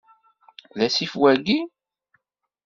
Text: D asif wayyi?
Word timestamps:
D 0.77 0.79
asif 0.85 1.13
wayyi? 1.21 1.59